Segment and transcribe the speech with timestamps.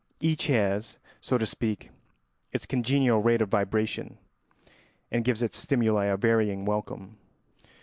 [0.19, 1.91] Each has, so to speak,
[2.51, 4.17] its congenial rate of vibration
[5.11, 7.17] and gives its stimuli a varying welcome.